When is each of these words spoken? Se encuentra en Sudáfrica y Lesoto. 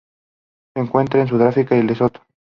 Se 0.73 0.81
encuentra 0.81 1.21
en 1.21 1.27
Sudáfrica 1.27 1.77
y 1.77 1.83
Lesoto. 1.83 2.21